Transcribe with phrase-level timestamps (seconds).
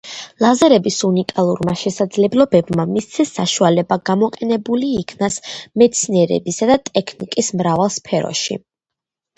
[0.43, 5.39] ლაზერების უნიკალურმა შესაძლებლობებმა მისცეს საშუალება გამოყენებული იქნას
[5.85, 8.61] მეცნიერებისა და ტექნიკის მრავალ სფეროში.